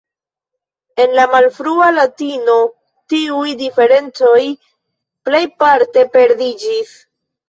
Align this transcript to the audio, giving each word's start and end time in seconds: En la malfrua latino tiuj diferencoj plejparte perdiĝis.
En 1.03 1.11
la 1.17 1.25
malfrua 1.33 1.89
latino 1.97 2.55
tiuj 3.13 3.51
diferencoj 3.59 4.39
plejparte 5.29 6.07
perdiĝis. 6.17 6.95